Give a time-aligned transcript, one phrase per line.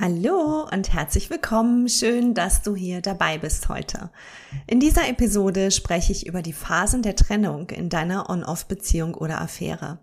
[0.00, 1.86] Hallo und herzlich willkommen.
[1.86, 4.08] Schön, dass du hier dabei bist heute.
[4.66, 9.98] In dieser Episode spreche ich über die Phasen der Trennung in deiner On-Off-Beziehung oder Affäre.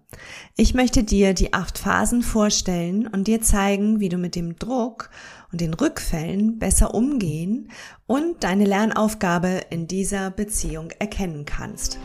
[0.56, 5.10] Ich möchte dir die acht Phasen vorstellen und dir zeigen, wie du mit dem Druck
[5.52, 7.72] und den Rückfällen besser umgehen
[8.06, 11.98] und deine Lernaufgabe in dieser Beziehung erkennen kannst.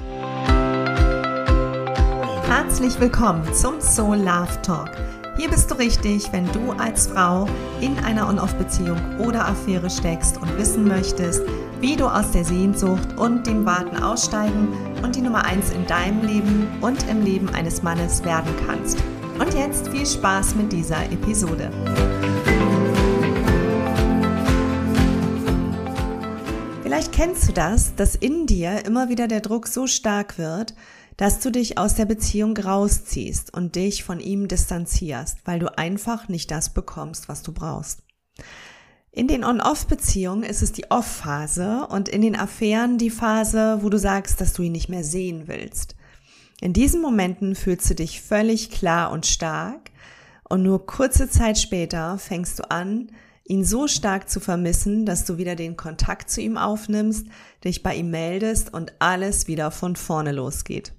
[2.46, 4.92] Herzlich willkommen zum Soul Love Talk
[5.36, 7.48] hier bist du richtig, wenn du als Frau
[7.80, 11.42] in einer On-Off-Beziehung oder Affäre steckst und wissen möchtest,
[11.80, 14.68] wie du aus der Sehnsucht und dem Warten aussteigen
[15.02, 19.02] und die Nummer eins in deinem Leben und im Leben eines Mannes werden kannst.
[19.38, 21.70] Und jetzt viel Spaß mit dieser Episode.
[26.82, 30.74] Vielleicht kennst du das, dass in dir immer wieder der Druck so stark wird,
[31.16, 36.28] dass du dich aus der Beziehung rausziehst und dich von ihm distanzierst, weil du einfach
[36.28, 38.02] nicht das bekommst, was du brauchst.
[39.10, 43.98] In den On-Off-Beziehungen ist es die Off-Phase und in den Affären die Phase, wo du
[43.98, 45.96] sagst, dass du ihn nicht mehr sehen willst.
[46.62, 49.90] In diesen Momenten fühlst du dich völlig klar und stark
[50.48, 53.10] und nur kurze Zeit später fängst du an,
[53.44, 57.26] ihn so stark zu vermissen, dass du wieder den Kontakt zu ihm aufnimmst,
[57.64, 60.94] dich bei ihm meldest und alles wieder von vorne losgeht.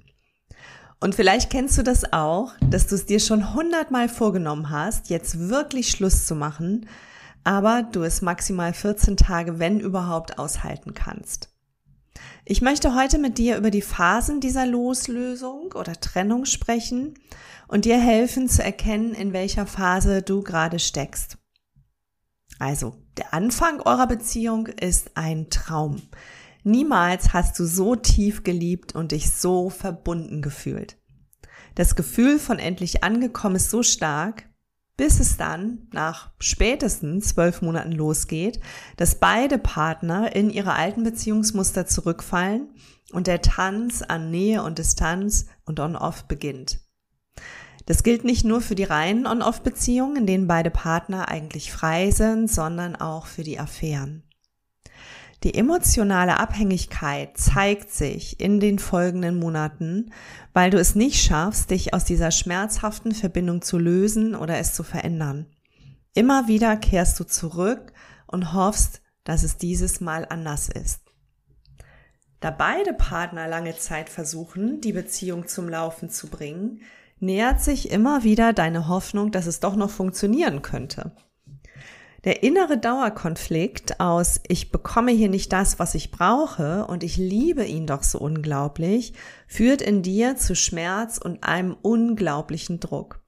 [1.04, 5.50] Und vielleicht kennst du das auch, dass du es dir schon hundertmal vorgenommen hast, jetzt
[5.50, 6.88] wirklich Schluss zu machen,
[7.44, 11.50] aber du es maximal 14 Tage, wenn überhaupt, aushalten kannst.
[12.45, 17.16] Ich möchte heute mit dir über die Phasen dieser Loslösung oder Trennung sprechen
[17.67, 21.38] und dir helfen zu erkennen, in welcher Phase du gerade steckst.
[22.60, 26.02] Also, der Anfang eurer Beziehung ist ein Traum.
[26.64, 30.97] Niemals hast du so tief geliebt und dich so verbunden gefühlt.
[31.75, 34.50] Das Gefühl von endlich angekommen ist so stark,
[34.95, 38.59] bis es dann nach spätestens zwölf Monaten losgeht,
[38.95, 42.70] dass beide Partner in ihre alten Beziehungsmuster zurückfallen
[43.11, 46.80] und der Tanz an Nähe und Distanz und On-Off beginnt.
[47.86, 52.49] Das gilt nicht nur für die reinen On-Off-Beziehungen, in denen beide Partner eigentlich frei sind,
[52.49, 54.23] sondern auch für die Affären.
[55.43, 60.14] Die emotionale Abhängigkeit zeigt sich in den folgenden Monaten,
[60.54, 64.83] weil du es nicht schaffst, dich aus dieser schmerzhaften Verbindung zu lösen oder es zu
[64.83, 65.48] verändern.
[66.14, 67.92] Immer wieder kehrst du zurück
[68.26, 71.02] und hoffst, dass es dieses Mal anders ist.
[72.39, 76.82] Da beide Partner lange Zeit versuchen, die Beziehung zum Laufen zu bringen,
[77.20, 81.11] nähert sich immer wieder deine Hoffnung, dass es doch noch funktionieren könnte.
[82.23, 87.66] Der innere Dauerkonflikt aus ich bekomme hier nicht das, was ich brauche und ich liebe
[87.66, 89.14] ihn doch so unglaublich,
[89.45, 93.20] führt in dir zu Schmerz und einem unglaublichen Druck.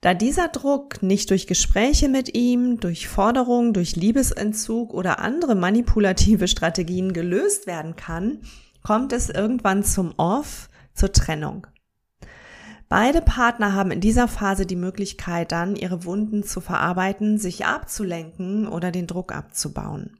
[0.00, 6.46] Da dieser Druck nicht durch Gespräche mit ihm, durch Forderungen, durch Liebesentzug oder andere manipulative
[6.46, 8.42] Strategien gelöst werden kann,
[8.84, 11.66] kommt es irgendwann zum Off, zur Trennung.
[12.88, 18.66] Beide Partner haben in dieser Phase die Möglichkeit dann, ihre Wunden zu verarbeiten, sich abzulenken
[18.66, 20.18] oder den Druck abzubauen.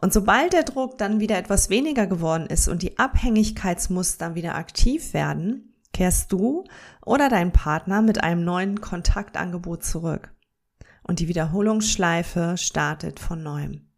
[0.00, 5.12] Und sobald der Druck dann wieder etwas weniger geworden ist und die Abhängigkeitsmuster wieder aktiv
[5.12, 6.64] werden, kehrst du
[7.04, 10.32] oder dein Partner mit einem neuen Kontaktangebot zurück.
[11.02, 13.88] Und die Wiederholungsschleife startet von neuem.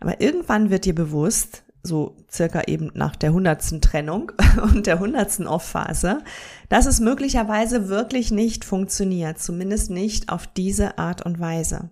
[0.00, 5.46] Aber irgendwann wird dir bewusst, so circa eben nach der hundertsten Trennung und der hundertsten
[5.46, 6.20] Off-Phase,
[6.68, 11.90] dass es möglicherweise wirklich nicht funktioniert, zumindest nicht auf diese Art und Weise.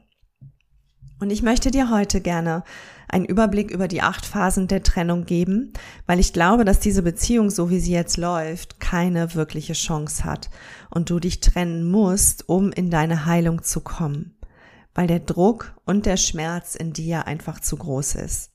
[1.21, 2.65] Und ich möchte dir heute gerne
[3.07, 5.73] einen Überblick über die acht Phasen der Trennung geben,
[6.07, 10.51] weil ich glaube, dass diese Beziehung, so wie sie jetzt läuft, keine wirkliche Chance hat
[10.91, 14.35] und du dich trennen musst, um in deine Heilung zu kommen,
[14.95, 18.52] weil der Druck und der Schmerz in dir einfach zu groß ist.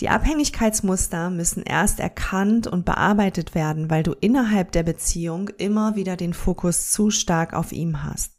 [0.00, 6.16] Die Abhängigkeitsmuster müssen erst erkannt und bearbeitet werden, weil du innerhalb der Beziehung immer wieder
[6.16, 8.34] den Fokus zu stark auf ihm hast.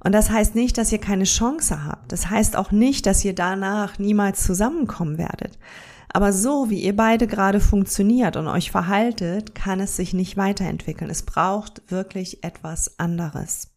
[0.00, 2.12] Und das heißt nicht, dass ihr keine Chance habt.
[2.12, 5.58] Das heißt auch nicht, dass ihr danach niemals zusammenkommen werdet.
[6.12, 11.10] Aber so, wie ihr beide gerade funktioniert und euch verhaltet, kann es sich nicht weiterentwickeln.
[11.10, 13.73] Es braucht wirklich etwas anderes.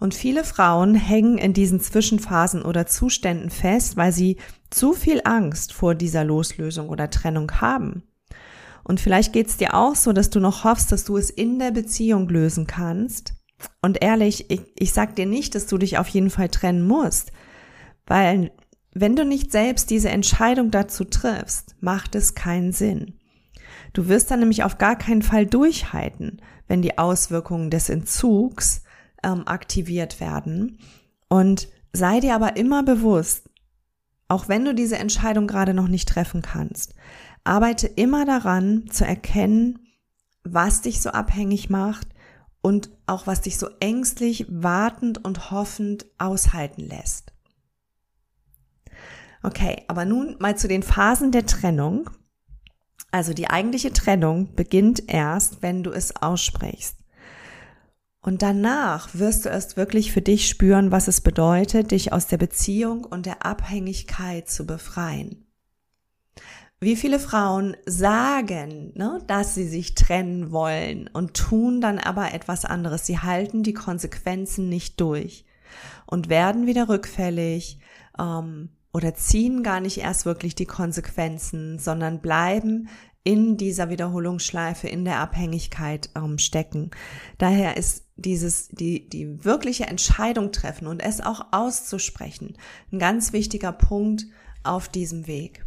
[0.00, 4.38] Und viele Frauen hängen in diesen Zwischenphasen oder Zuständen fest, weil sie
[4.70, 8.02] zu viel Angst vor dieser Loslösung oder Trennung haben.
[8.82, 11.70] Und vielleicht geht's dir auch so, dass du noch hoffst, dass du es in der
[11.70, 13.34] Beziehung lösen kannst.
[13.82, 17.30] Und ehrlich, ich, ich sag dir nicht, dass du dich auf jeden Fall trennen musst,
[18.06, 18.52] weil
[18.94, 23.18] wenn du nicht selbst diese Entscheidung dazu triffst, macht es keinen Sinn.
[23.92, 28.82] Du wirst dann nämlich auf gar keinen Fall durchhalten, wenn die Auswirkungen des Entzugs
[29.22, 30.78] ähm, aktiviert werden.
[31.28, 33.48] Und sei dir aber immer bewusst,
[34.28, 36.94] auch wenn du diese Entscheidung gerade noch nicht treffen kannst,
[37.44, 39.80] arbeite immer daran zu erkennen,
[40.44, 42.08] was dich so abhängig macht
[42.62, 47.32] und auch was dich so ängstlich, wartend und hoffend aushalten lässt.
[49.42, 52.10] Okay, aber nun mal zu den Phasen der Trennung.
[53.10, 56.99] Also die eigentliche Trennung beginnt erst, wenn du es aussprichst.
[58.22, 62.36] Und danach wirst du erst wirklich für dich spüren, was es bedeutet, dich aus der
[62.36, 65.46] Beziehung und der Abhängigkeit zu befreien.
[66.82, 72.64] Wie viele Frauen sagen, ne, dass sie sich trennen wollen und tun dann aber etwas
[72.64, 73.04] anderes.
[73.04, 75.44] Sie halten die Konsequenzen nicht durch
[76.06, 77.80] und werden wieder rückfällig
[78.18, 82.88] ähm, oder ziehen gar nicht erst wirklich die Konsequenzen, sondern bleiben
[83.24, 86.90] in dieser Wiederholungsschleife, in der Abhängigkeit ähm, stecken.
[87.36, 92.56] Daher ist dieses, die, die wirkliche Entscheidung treffen und es auch auszusprechen,
[92.92, 94.26] ein ganz wichtiger Punkt
[94.62, 95.66] auf diesem Weg.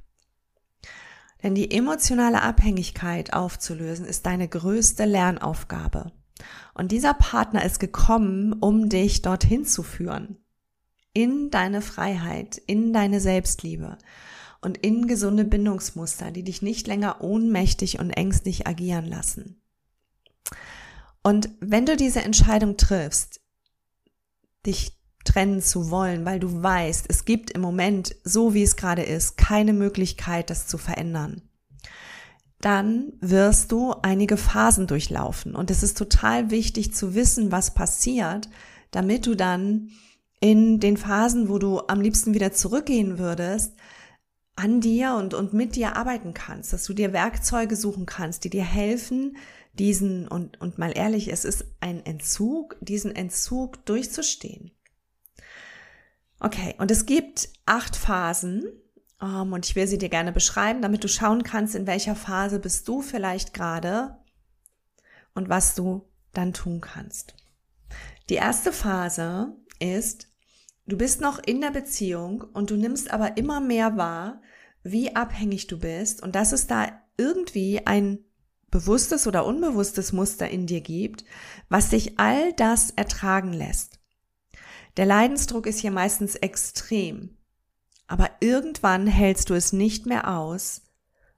[1.41, 6.13] Denn die emotionale Abhängigkeit aufzulösen ist deine größte Lernaufgabe.
[6.73, 10.37] Und dieser Partner ist gekommen, um dich dorthin zu führen.
[11.13, 13.97] In deine Freiheit, in deine Selbstliebe
[14.61, 19.61] und in gesunde Bindungsmuster, die dich nicht länger ohnmächtig und ängstlich agieren lassen.
[21.23, 23.39] Und wenn du diese Entscheidung triffst,
[24.65, 29.03] dich trennen zu wollen, weil du weißt, es gibt im Moment, so wie es gerade
[29.03, 31.41] ist, keine Möglichkeit, das zu verändern,
[32.59, 35.55] dann wirst du einige Phasen durchlaufen.
[35.55, 38.49] Und es ist total wichtig zu wissen, was passiert,
[38.91, 39.89] damit du dann
[40.39, 43.73] in den Phasen, wo du am liebsten wieder zurückgehen würdest,
[44.55, 48.49] an dir und, und mit dir arbeiten kannst, dass du dir Werkzeuge suchen kannst, die
[48.49, 49.37] dir helfen,
[49.73, 54.71] diesen, und, und mal ehrlich, es ist ein Entzug, diesen Entzug durchzustehen.
[56.39, 58.65] Okay, und es gibt acht Phasen,
[59.23, 62.59] ähm, und ich will sie dir gerne beschreiben, damit du schauen kannst, in welcher Phase
[62.59, 64.17] bist du vielleicht gerade
[65.33, 67.35] und was du dann tun kannst.
[68.29, 70.27] Die erste Phase ist,
[70.85, 74.41] du bist noch in der Beziehung und du nimmst aber immer mehr wahr,
[74.83, 76.87] wie abhängig du bist und dass es da
[77.17, 78.19] irgendwie ein
[78.69, 81.23] bewusstes oder unbewusstes Muster in dir gibt,
[81.69, 83.99] was dich all das ertragen lässt.
[84.97, 87.37] Der Leidensdruck ist hier meistens extrem,
[88.07, 90.81] aber irgendwann hältst du es nicht mehr aus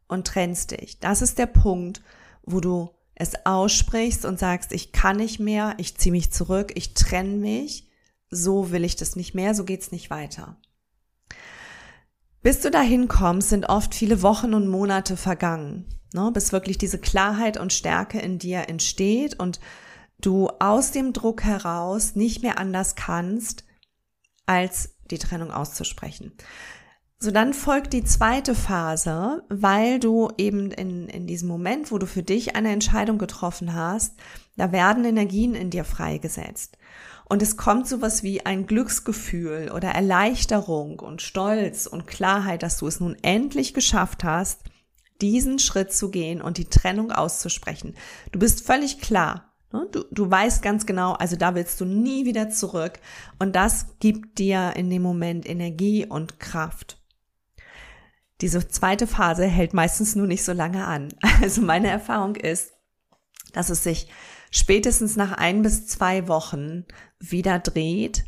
[0.08, 1.00] und trennst dich.
[1.00, 2.02] Das ist der Punkt,
[2.44, 6.94] wo du es aussprichst und sagst, ich kann nicht mehr, ich ziehe mich zurück, ich
[6.94, 7.90] trenne mich,
[8.30, 10.58] so will ich das nicht mehr, so geht's nicht weiter.
[12.42, 17.00] Bis du dahin kommst, sind oft viele Wochen und Monate vergangen, ne, bis wirklich diese
[17.00, 19.60] Klarheit und Stärke in dir entsteht und
[20.20, 23.66] du aus dem Druck heraus nicht mehr anders kannst,
[24.46, 26.34] als die Trennung auszusprechen.
[27.18, 32.06] So dann folgt die zweite Phase, weil du eben in, in diesem Moment, wo du
[32.06, 34.16] für dich eine Entscheidung getroffen hast,
[34.58, 36.78] da werden Energien in dir freigesetzt.
[37.28, 42.88] Und es kommt sowas wie ein Glücksgefühl oder Erleichterung und Stolz und Klarheit, dass du
[42.88, 44.62] es nun endlich geschafft hast,
[45.22, 47.96] diesen Schritt zu gehen und die Trennung auszusprechen.
[48.32, 49.54] Du bist völlig klar.
[49.72, 49.88] Ne?
[49.92, 53.00] Du, du weißt ganz genau, also da willst du nie wieder zurück.
[53.40, 57.02] Und das gibt dir in dem Moment Energie und Kraft.
[58.42, 61.10] Diese zweite Phase hält meistens nur nicht so lange an.
[61.42, 62.74] Also meine Erfahrung ist,
[63.54, 64.10] dass es sich
[64.56, 66.86] spätestens nach ein bis zwei Wochen
[67.20, 68.24] wieder dreht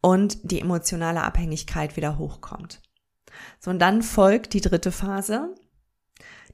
[0.00, 2.80] und die emotionale Abhängigkeit wieder hochkommt.
[3.58, 5.54] So, und dann folgt die dritte Phase.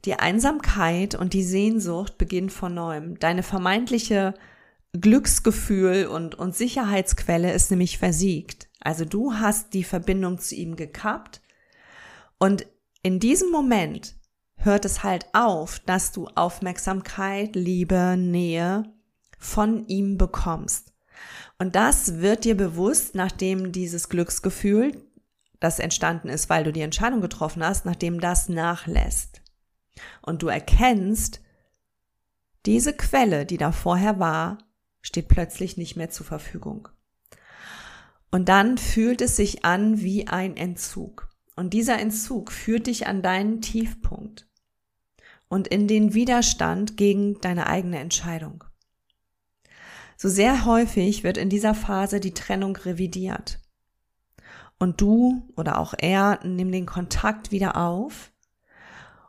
[0.05, 3.19] Die Einsamkeit und die Sehnsucht beginnt von neuem.
[3.19, 4.33] Deine vermeintliche
[4.93, 8.69] Glücksgefühl und, und Sicherheitsquelle ist nämlich versiegt.
[8.79, 11.41] Also du hast die Verbindung zu ihm gekappt
[12.39, 12.65] und
[13.03, 14.15] in diesem Moment
[14.55, 18.83] hört es halt auf, dass du Aufmerksamkeit, Liebe, Nähe
[19.39, 20.93] von ihm bekommst.
[21.57, 25.01] Und das wird dir bewusst, nachdem dieses Glücksgefühl,
[25.59, 29.41] das entstanden ist, weil du die Entscheidung getroffen hast, nachdem das nachlässt.
[30.21, 31.41] Und du erkennst,
[32.65, 34.59] diese Quelle, die da vorher war,
[35.01, 36.87] steht plötzlich nicht mehr zur Verfügung.
[38.31, 41.29] Und dann fühlt es sich an wie ein Entzug.
[41.55, 44.47] Und dieser Entzug führt dich an deinen Tiefpunkt
[45.49, 48.63] und in den Widerstand gegen deine eigene Entscheidung.
[50.21, 53.61] So sehr häufig wird in dieser Phase die Trennung revidiert.
[54.77, 58.33] Und du oder auch er nimm den Kontakt wieder auf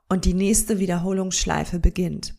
[0.08, 2.34] und die nächste Wiederholungsschleife beginnt.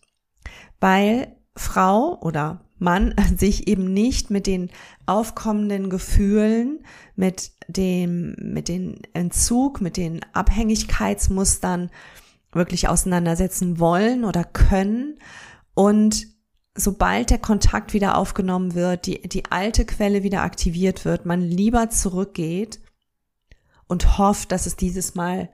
[0.82, 4.70] Weil Frau oder man sich eben nicht mit den
[5.06, 6.84] aufkommenden Gefühlen,
[7.16, 11.90] mit dem, mit den Entzug, mit den Abhängigkeitsmustern
[12.52, 15.20] wirklich auseinandersetzen wollen oder können
[15.74, 16.31] und
[16.84, 21.90] sobald der Kontakt wieder aufgenommen wird, die, die alte Quelle wieder aktiviert wird, man lieber
[21.90, 22.80] zurückgeht
[23.88, 25.50] und hofft, dass es dieses Mal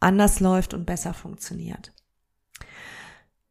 [0.00, 1.92] anders läuft und besser funktioniert.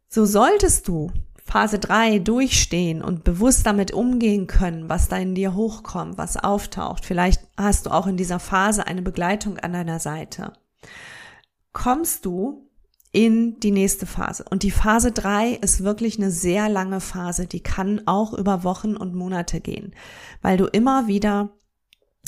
[0.10, 1.12] So solltest du
[1.44, 7.06] Phase 3 durchstehen und bewusst damit umgehen können, was da in dir hochkommt, was auftaucht.
[7.06, 10.54] Vielleicht hast du auch in dieser Phase eine Begleitung an deiner Seite.
[11.72, 12.67] Kommst du
[13.12, 14.46] in die nächste Phase.
[14.50, 18.96] Und die Phase 3 ist wirklich eine sehr lange Phase, die kann auch über Wochen
[18.96, 19.94] und Monate gehen,
[20.42, 21.50] weil du immer wieder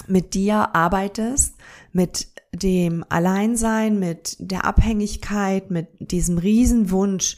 [0.08, 1.56] mit dir arbeitest,
[1.92, 7.38] mit dem Alleinsein, mit der Abhängigkeit, mit diesem Riesenwunsch,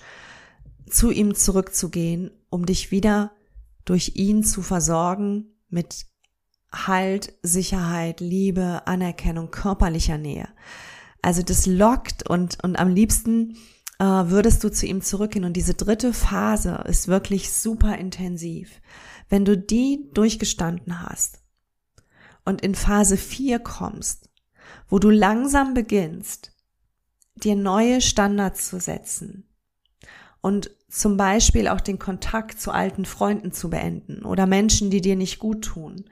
[0.90, 3.32] zu ihm zurückzugehen, um dich wieder
[3.86, 6.06] durch ihn zu versorgen mit
[6.74, 10.48] Halt, Sicherheit, Liebe, Anerkennung, körperlicher Nähe.
[11.22, 13.58] Also das lockt und, und am liebsten
[14.00, 15.46] äh, würdest du zu ihm zurückgehen.
[15.46, 18.82] Und diese dritte Phase ist wirklich super intensiv.
[19.30, 21.40] Wenn du die durchgestanden hast
[22.44, 24.30] und in Phase 4 kommst,
[24.88, 26.52] wo du langsam beginnst,
[27.36, 29.48] dir neue Standards zu setzen
[30.42, 35.16] und zum Beispiel auch den Kontakt zu alten Freunden zu beenden oder Menschen, die dir
[35.16, 36.10] nicht gut tun,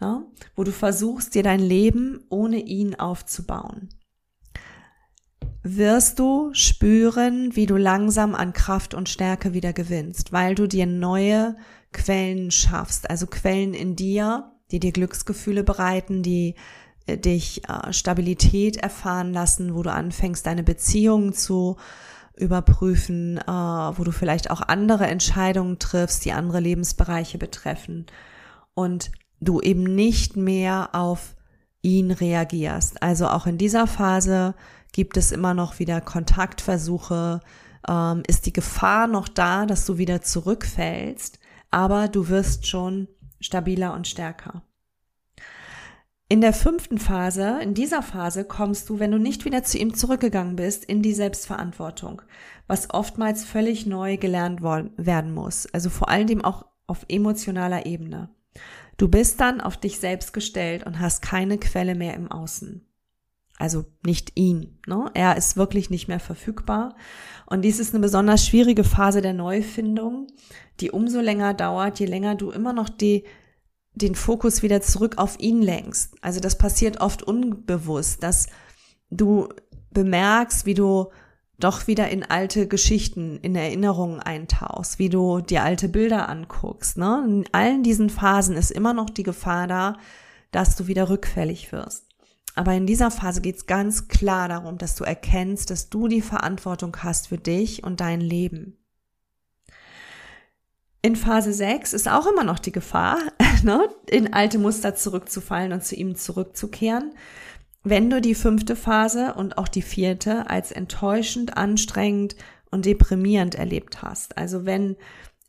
[0.00, 0.24] ja,
[0.56, 3.90] wo du versuchst, dir dein Leben ohne ihn aufzubauen
[5.62, 10.86] wirst du spüren, wie du langsam an Kraft und Stärke wieder gewinnst, weil du dir
[10.86, 11.56] neue
[11.92, 16.54] Quellen schaffst, also Quellen in dir, die dir Glücksgefühle bereiten, die
[17.06, 21.76] äh, dich äh, Stabilität erfahren lassen, wo du anfängst, deine Beziehungen zu
[22.36, 28.06] überprüfen, äh, wo du vielleicht auch andere Entscheidungen triffst, die andere Lebensbereiche betreffen
[28.74, 31.36] und du eben nicht mehr auf
[31.82, 33.02] ihn reagierst.
[33.02, 34.54] Also auch in dieser Phase
[34.94, 37.40] Gibt es immer noch wieder Kontaktversuche?
[37.88, 41.40] Ähm, ist die Gefahr noch da, dass du wieder zurückfällst?
[41.72, 43.08] Aber du wirst schon
[43.40, 44.62] stabiler und stärker.
[46.28, 49.94] In der fünften Phase, in dieser Phase kommst du, wenn du nicht wieder zu ihm
[49.94, 52.22] zurückgegangen bist, in die Selbstverantwortung,
[52.68, 55.66] was oftmals völlig neu gelernt werden muss.
[55.74, 58.28] Also vor allem auch auf emotionaler Ebene.
[58.96, 62.86] Du bist dann auf dich selbst gestellt und hast keine Quelle mehr im Außen.
[63.58, 64.78] Also nicht ihn.
[64.86, 65.10] Ne?
[65.14, 66.96] Er ist wirklich nicht mehr verfügbar.
[67.46, 70.26] Und dies ist eine besonders schwierige Phase der Neufindung,
[70.80, 73.24] die umso länger dauert, je länger du immer noch die,
[73.94, 76.16] den Fokus wieder zurück auf ihn lenkst.
[76.20, 78.48] Also das passiert oft unbewusst, dass
[79.10, 79.48] du
[79.92, 81.10] bemerkst, wie du
[81.58, 86.98] doch wieder in alte Geschichten, in Erinnerungen eintauchst, wie du dir alte Bilder anguckst.
[86.98, 87.24] Ne?
[87.26, 89.96] In allen diesen Phasen ist immer noch die Gefahr da,
[90.50, 92.03] dass du wieder rückfällig wirst.
[92.54, 96.22] Aber in dieser Phase geht es ganz klar darum, dass du erkennst, dass du die
[96.22, 98.78] Verantwortung hast für dich und dein Leben.
[101.02, 103.18] In Phase 6 ist auch immer noch die Gefahr,
[103.62, 107.14] ne, in alte Muster zurückzufallen und zu ihm zurückzukehren.
[107.82, 112.36] Wenn du die fünfte Phase und auch die vierte als enttäuschend, anstrengend
[112.70, 114.38] und deprimierend erlebt hast.
[114.38, 114.96] Also wenn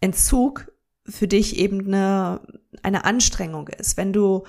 [0.01, 0.69] Entzug
[1.07, 2.41] für dich eben eine,
[2.83, 4.43] eine Anstrengung ist, wenn du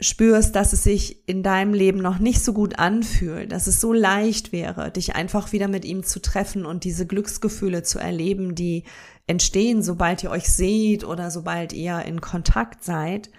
[0.00, 3.92] spürst, dass es sich in deinem Leben noch nicht so gut anfühlt, dass es so
[3.92, 8.84] leicht wäre, dich einfach wieder mit ihm zu treffen und diese Glücksgefühle zu erleben, die
[9.26, 13.30] entstehen, sobald ihr euch seht oder sobald ihr in Kontakt seid.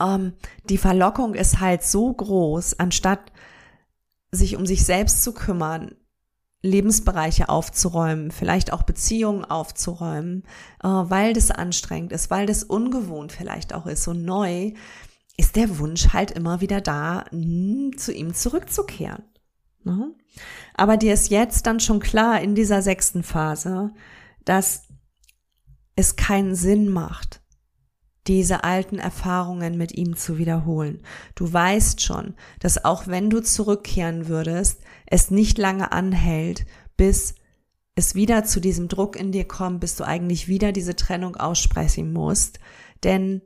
[0.00, 0.32] Ähm,
[0.68, 3.32] die Verlockung ist halt so groß, anstatt
[4.32, 5.94] sich um sich selbst zu kümmern,
[6.62, 10.42] Lebensbereiche aufzuräumen, vielleicht auch Beziehungen aufzuräumen,
[10.82, 14.72] äh, weil das anstrengend ist, weil das ungewohnt vielleicht auch ist, so neu,
[15.36, 19.24] ist der Wunsch halt immer wieder da, hm, zu ihm zurückzukehren.
[19.84, 20.14] Ne?
[20.74, 23.92] Aber dir ist jetzt dann schon klar in dieser sechsten Phase,
[24.44, 24.84] dass
[25.94, 27.40] es keinen Sinn macht,
[28.26, 31.02] diese alten Erfahrungen mit ihm zu wiederholen.
[31.34, 36.66] Du weißt schon, dass auch wenn du zurückkehren würdest, es nicht lange anhält,
[36.96, 37.34] bis
[37.94, 42.12] es wieder zu diesem Druck in dir kommt, bis du eigentlich wieder diese Trennung aussprechen
[42.12, 42.58] musst.
[43.04, 43.40] Denn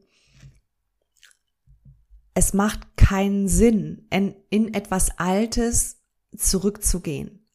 [2.35, 5.99] es macht keinen Sinn, in, in etwas Altes
[6.37, 7.47] zurückzugehen.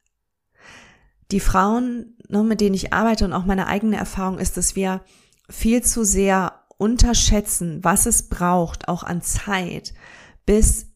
[1.31, 5.01] Die Frauen, ne, mit denen ich arbeite und auch meine eigene Erfahrung ist, dass wir
[5.49, 9.93] viel zu sehr unterschätzen, was es braucht, auch an Zeit,
[10.45, 10.87] bis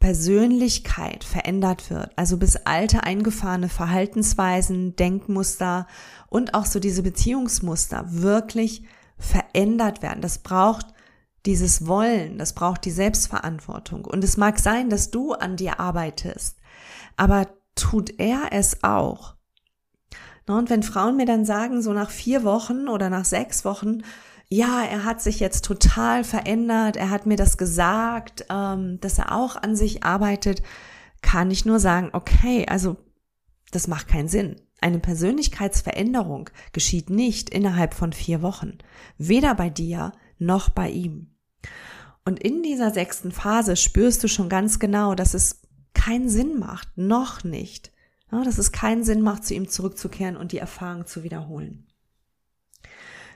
[0.00, 5.86] Persönlichkeit verändert wird, also bis alte eingefahrene Verhaltensweisen, Denkmuster
[6.28, 8.84] und auch so diese Beziehungsmuster wirklich
[9.18, 10.22] verändert werden.
[10.22, 10.86] Das braucht
[11.46, 14.04] dieses Wollen, das braucht die Selbstverantwortung.
[14.04, 16.58] Und es mag sein, dass du an dir arbeitest,
[17.16, 19.36] aber tut er es auch?
[20.46, 24.02] Und wenn Frauen mir dann sagen, so nach vier Wochen oder nach sechs Wochen,
[24.48, 29.32] ja, er hat sich jetzt total verändert, er hat mir das gesagt, ähm, dass er
[29.32, 30.62] auch an sich arbeitet,
[31.22, 32.96] kann ich nur sagen, okay, also
[33.70, 34.56] das macht keinen Sinn.
[34.80, 38.78] Eine Persönlichkeitsveränderung geschieht nicht innerhalb von vier Wochen,
[39.18, 41.29] weder bei dir noch bei ihm.
[42.24, 45.62] Und in dieser sechsten Phase spürst du schon ganz genau, dass es
[45.94, 47.92] keinen Sinn macht, noch nicht,
[48.30, 51.86] dass es keinen Sinn macht, zu ihm zurückzukehren und die Erfahrung zu wiederholen.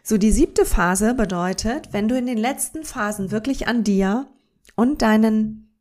[0.02, 4.28] So, die siebte Phase bedeutet, wenn du in den letzten Phasen wirklich an dir
[4.76, 5.74] und deinen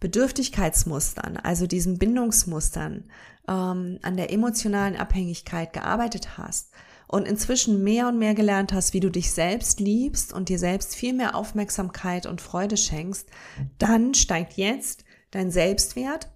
[0.00, 3.04] Bedürftigkeitsmustern, also diesen Bindungsmustern,
[3.46, 6.72] ähm, an der emotionalen Abhängigkeit gearbeitet hast
[7.10, 10.94] und inzwischen mehr und mehr gelernt hast, wie du dich selbst liebst und dir selbst
[10.94, 13.28] viel mehr Aufmerksamkeit und Freude schenkst,
[13.78, 15.02] dann steigt jetzt
[15.32, 16.30] dein Selbstwert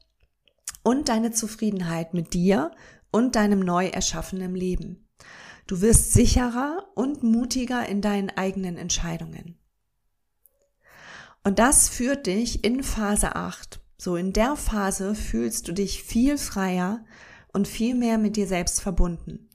[0.83, 2.73] und deine Zufriedenheit mit dir
[3.13, 5.09] und deinem neu erschaffenen Leben.
[5.69, 9.57] Du wirst sicherer und mutiger in deinen eigenen Entscheidungen.
[11.45, 13.81] Und das führt dich in Phase 8.
[13.97, 17.05] So in der Phase fühlst du dich viel freier
[17.53, 19.49] und viel mehr mit dir selbst verbunden.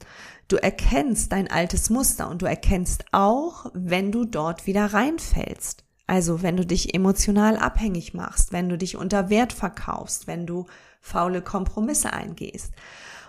[0.49, 5.85] Du erkennst dein altes Muster und du erkennst auch, wenn du dort wieder reinfällst.
[6.07, 10.65] Also wenn du dich emotional abhängig machst, wenn du dich unter Wert verkaufst, wenn du
[11.01, 12.73] faule Kompromisse eingehst.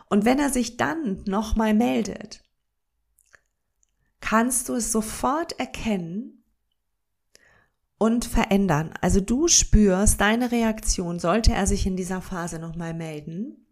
[0.08, 2.42] Und wenn er sich dann nochmal meldet,
[4.20, 6.42] kannst du es sofort erkennen
[7.98, 8.94] und verändern.
[9.02, 13.66] Also du spürst deine Reaktion, sollte er sich in dieser Phase nochmal melden,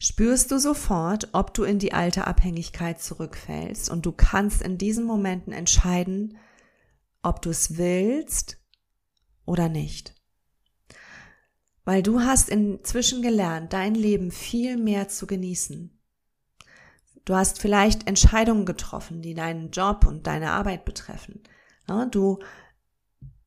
[0.00, 5.04] spürst du sofort, ob du in die alte Abhängigkeit zurückfällst und du kannst in diesen
[5.04, 6.38] Momenten entscheiden,
[7.22, 8.56] ob du es willst
[9.44, 10.14] oder nicht.
[11.84, 15.96] Weil du hast inzwischen gelernt, dein Leben viel mehr zu genießen.
[17.26, 21.42] Du hast vielleicht Entscheidungen getroffen, die deinen Job und deine Arbeit betreffen.
[22.10, 22.38] Du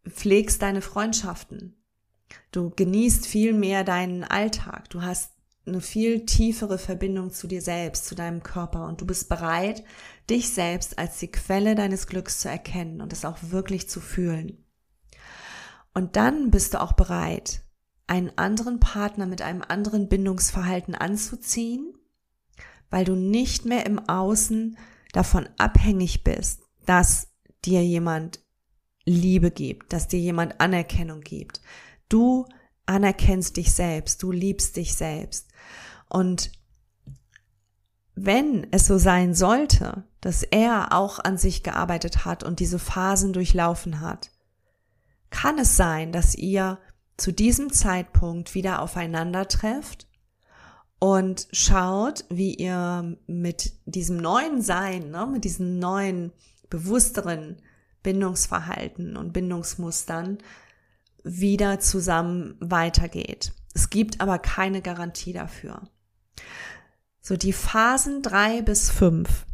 [0.07, 1.83] pflegst deine Freundschaften.
[2.51, 4.89] Du genießt viel mehr deinen Alltag.
[4.91, 5.32] Du hast
[5.65, 9.83] eine viel tiefere Verbindung zu dir selbst, zu deinem Körper und du bist bereit,
[10.29, 14.65] dich selbst als die Quelle deines Glücks zu erkennen und es auch wirklich zu fühlen.
[15.93, 17.61] Und dann bist du auch bereit,
[18.07, 21.93] einen anderen Partner mit einem anderen Bindungsverhalten anzuziehen
[22.93, 24.77] weil du nicht mehr im Außen
[25.13, 27.29] davon abhängig bist, dass
[27.65, 28.39] dir jemand
[29.03, 31.59] Liebe gibt, dass dir jemand Anerkennung gibt.
[32.07, 32.45] Du
[32.85, 35.49] anerkennst dich selbst, du liebst dich selbst.
[36.13, 36.51] Und
[38.13, 43.33] wenn es so sein sollte, dass er auch an sich gearbeitet hat und diese Phasen
[43.33, 44.29] durchlaufen hat,
[45.31, 46.77] kann es sein, dass ihr
[47.17, 50.07] zu diesem Zeitpunkt wieder aufeinander trefft
[50.99, 56.31] und schaut, wie ihr mit diesem neuen Sein, ne, mit diesem neuen,
[56.69, 57.57] bewussteren
[58.03, 60.37] Bindungsverhalten und Bindungsmustern
[61.23, 63.53] wieder zusammen weitergeht.
[63.73, 65.81] Es gibt aber keine Garantie dafür.
[67.21, 69.45] So die Phasen drei bis fünf,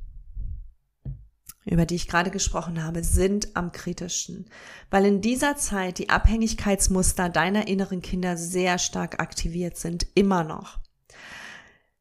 [1.65, 4.49] über die ich gerade gesprochen habe, sind am kritischsten,
[4.89, 10.79] weil in dieser Zeit die Abhängigkeitsmuster deiner inneren Kinder sehr stark aktiviert sind, immer noch.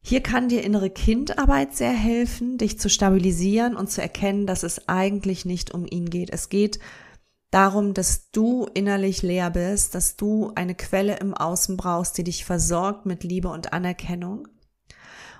[0.00, 4.88] Hier kann dir innere Kindarbeit sehr helfen, dich zu stabilisieren und zu erkennen, dass es
[4.88, 6.30] eigentlich nicht um ihn geht.
[6.30, 6.78] Es geht
[7.50, 12.46] darum, dass du innerlich leer bist, dass du eine Quelle im Außen brauchst, die dich
[12.46, 14.48] versorgt mit Liebe und Anerkennung.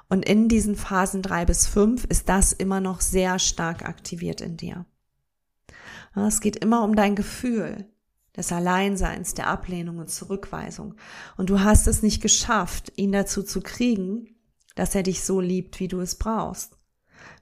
[0.09, 4.57] Und in diesen Phasen drei bis fünf ist das immer noch sehr stark aktiviert in
[4.57, 4.87] dir.
[6.15, 7.87] Es geht immer um dein Gefühl
[8.37, 10.95] des Alleinseins, der Ablehnung und Zurückweisung.
[11.37, 14.37] Und du hast es nicht geschafft, ihn dazu zu kriegen,
[14.75, 16.79] dass er dich so liebt, wie du es brauchst.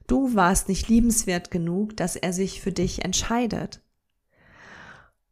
[0.07, 3.81] Du warst nicht liebenswert genug, dass er sich für dich entscheidet.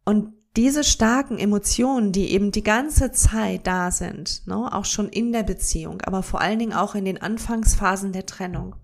[0.06, 5.32] Und diese starken Emotionen, die eben die ganze Zeit da sind, ne, auch schon in
[5.32, 8.76] der Beziehung, aber vor allen Dingen auch in den Anfangsphasen der Trennung,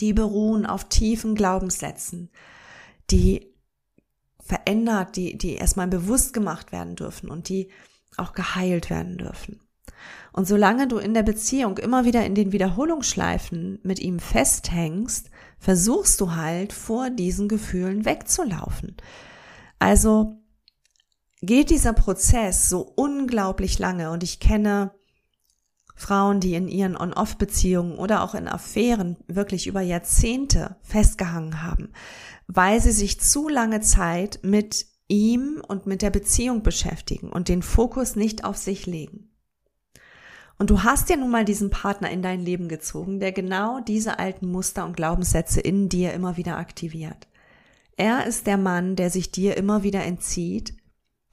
[0.00, 2.30] die beruhen auf tiefen Glaubenssätzen,
[3.10, 3.54] die
[4.40, 7.70] verändert, die, die erstmal bewusst gemacht werden dürfen und die
[8.16, 9.60] auch geheilt werden dürfen.
[10.32, 16.20] Und solange du in der Beziehung immer wieder in den Wiederholungsschleifen mit ihm festhängst, versuchst
[16.20, 18.96] du halt vor diesen Gefühlen wegzulaufen.
[19.78, 20.43] Also
[21.46, 24.92] geht dieser Prozess so unglaublich lange und ich kenne
[25.94, 31.92] Frauen, die in ihren On-Off-Beziehungen oder auch in Affären wirklich über Jahrzehnte festgehangen haben,
[32.46, 37.62] weil sie sich zu lange Zeit mit ihm und mit der Beziehung beschäftigen und den
[37.62, 39.30] Fokus nicht auf sich legen.
[40.58, 44.18] Und du hast ja nun mal diesen Partner in dein Leben gezogen, der genau diese
[44.18, 47.28] alten Muster und Glaubenssätze in dir immer wieder aktiviert.
[47.96, 50.74] Er ist der Mann, der sich dir immer wieder entzieht,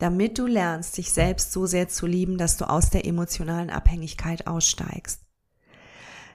[0.02, 4.48] damit du lernst, dich selbst so sehr zu lieben, dass du aus der emotionalen Abhängigkeit
[4.48, 5.22] aussteigst.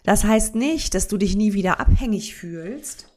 [0.05, 3.11] Das heißt nicht, dass du dich nie wieder abhängig fühlst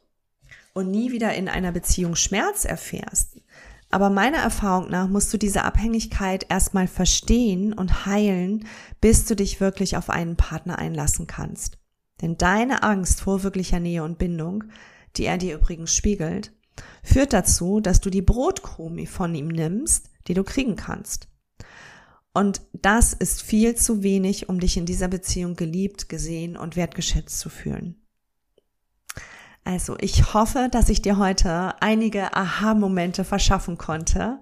[0.72, 3.40] und nie wieder in einer Beziehung Schmerz erfährst.
[3.90, 8.66] Aber meiner Erfahrung nach musst du diese Abhängigkeit erstmal verstehen und heilen,
[9.00, 11.78] bis du dich wirklich auf einen Partner einlassen kannst.
[12.22, 14.64] Denn deine Angst vor wirklicher Nähe und Bindung,
[15.16, 16.52] die er dir übrigens spiegelt,
[17.04, 21.28] führt dazu, dass du die Brotkrume von ihm nimmst die du kriegen kannst.
[22.32, 27.40] Und das ist viel zu wenig, um dich in dieser Beziehung geliebt, gesehen und wertgeschätzt
[27.40, 27.96] zu fühlen.
[29.64, 34.40] Also ich hoffe, dass ich dir heute einige Aha-Momente verschaffen konnte.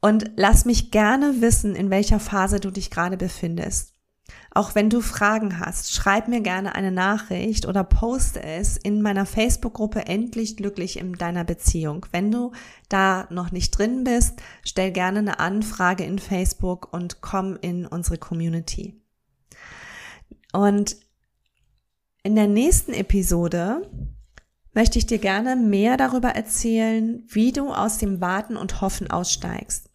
[0.00, 3.95] Und lass mich gerne wissen, in welcher Phase du dich gerade befindest.
[4.50, 9.26] Auch wenn du Fragen hast, schreib mir gerne eine Nachricht oder poste es in meiner
[9.26, 12.06] Facebook-Gruppe Endlich glücklich in deiner Beziehung.
[12.10, 12.52] Wenn du
[12.88, 18.18] da noch nicht drin bist, stell gerne eine Anfrage in Facebook und komm in unsere
[18.18, 19.00] Community.
[20.52, 20.96] Und
[22.22, 23.82] in der nächsten Episode
[24.72, 29.90] möchte ich dir gerne mehr darüber erzählen, wie du aus dem Warten und Hoffen aussteigst.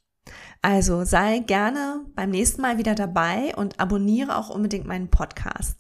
[0.61, 5.77] Also sei gerne beim nächsten Mal wieder dabei und abonniere auch unbedingt meinen Podcast.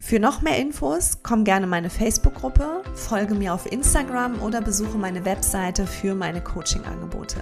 [0.00, 4.96] Für noch mehr Infos komm gerne in meine Facebook-Gruppe, folge mir auf Instagram oder besuche
[4.96, 7.38] meine Webseite für meine Coaching-Angebote.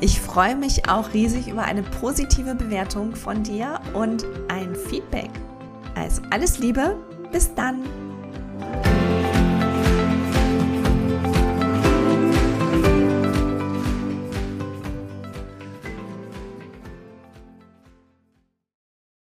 [0.00, 5.30] Ich freue mich auch riesig über eine positive Bewertung von dir und ein Feedback.
[5.96, 6.96] Also alles Liebe,
[7.32, 7.82] bis dann!